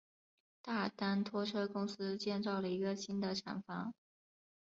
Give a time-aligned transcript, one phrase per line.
[0.63, 3.93] 大丹拖车公司建造了一个新的厂房。